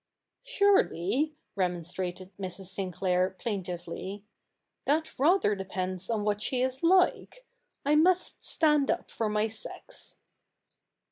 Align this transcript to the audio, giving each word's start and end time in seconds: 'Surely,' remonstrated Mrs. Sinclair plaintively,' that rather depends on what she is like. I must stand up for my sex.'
'Surely,' 0.57 1.35
remonstrated 1.55 2.31
Mrs. 2.39 2.69
Sinclair 2.73 3.35
plaintively,' 3.37 4.23
that 4.87 5.19
rather 5.19 5.53
depends 5.53 6.09
on 6.09 6.23
what 6.23 6.41
she 6.41 6.59
is 6.63 6.81
like. 6.81 7.45
I 7.85 7.93
must 7.93 8.43
stand 8.43 8.89
up 8.89 9.11
for 9.11 9.29
my 9.29 9.47
sex.' 9.47 10.17